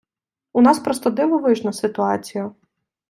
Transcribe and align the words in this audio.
У 0.53 0.59
нас 0.61 0.79
просто 0.79 1.09
дивовижна 1.09 1.73
ситуація. 1.73 2.51